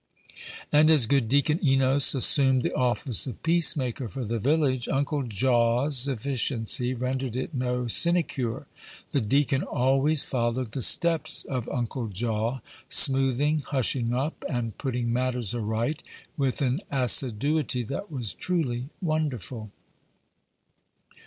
[0.71, 5.21] And as good Deacon Enos assumed the office of peace maker for the village, Uncle
[5.21, 8.65] Jaw's efficiency rendered it no sinecure.
[9.11, 15.53] The deacon always followed the steps of Uncle Jaw, smoothing, hushing up, and putting matters
[15.53, 16.01] aright
[16.35, 19.69] with an assiduity that was truly wonderful.